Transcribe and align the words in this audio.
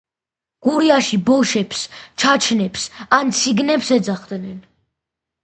გურიაში 0.67 1.17
ბოშებს 1.27 1.81
ჩაჩნებს 2.23 2.83
ან 3.19 3.27
ციგნებს 3.41 3.87
ეძახდნენ. 4.01 4.59